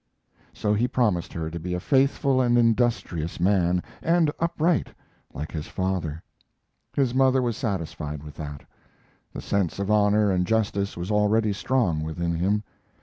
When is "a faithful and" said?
1.75-2.57